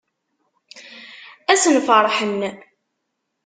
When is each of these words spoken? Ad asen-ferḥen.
Ad 1.51 1.55
asen-ferḥen. 1.57 2.39